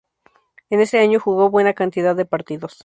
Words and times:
En 0.71 0.79
ese 0.81 0.97
año 0.97 1.19
jugó 1.19 1.51
buena 1.51 1.75
cantidad 1.75 2.15
de 2.15 2.25
partidos. 2.25 2.73